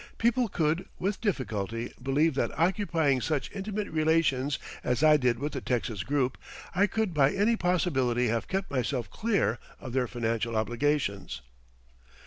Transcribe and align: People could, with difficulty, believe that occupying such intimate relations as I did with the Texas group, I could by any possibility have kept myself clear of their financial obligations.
People 0.17 0.47
could, 0.47 0.87
with 0.97 1.21
difficulty, 1.21 1.93
believe 2.01 2.33
that 2.33 2.57
occupying 2.57 3.21
such 3.21 3.51
intimate 3.53 3.87
relations 3.91 4.57
as 4.83 5.03
I 5.03 5.15
did 5.15 5.37
with 5.37 5.53
the 5.53 5.61
Texas 5.61 6.01
group, 6.01 6.39
I 6.73 6.87
could 6.87 7.13
by 7.13 7.31
any 7.31 7.55
possibility 7.55 8.25
have 8.29 8.47
kept 8.47 8.71
myself 8.71 9.11
clear 9.11 9.59
of 9.79 9.93
their 9.93 10.07
financial 10.07 10.55
obligations. 10.57 11.41